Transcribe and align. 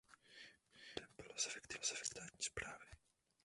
Důvodem 0.95 1.15
bylo 1.17 1.35
zefektivnění 1.37 2.05
státní 2.05 2.43
správy. 2.43 2.85